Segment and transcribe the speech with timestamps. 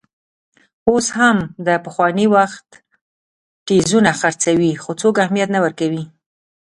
[0.89, 2.67] اوس هم د پخواني وخت
[3.67, 6.03] ټیزونه خرڅوي، خو څوک اهمیت نه ورکوي.